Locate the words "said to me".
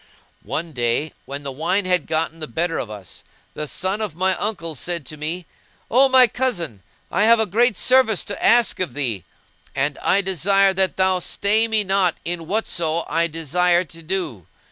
4.73-5.45